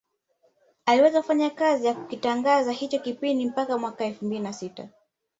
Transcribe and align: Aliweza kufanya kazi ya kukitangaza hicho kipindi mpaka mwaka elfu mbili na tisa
Aliweza 0.85 1.21
kufanya 1.21 1.49
kazi 1.49 1.87
ya 1.87 1.93
kukitangaza 1.93 2.71
hicho 2.71 2.99
kipindi 2.99 3.45
mpaka 3.45 3.77
mwaka 3.77 4.05
elfu 4.05 4.25
mbili 4.25 4.41
na 4.43 4.53
tisa 4.53 4.89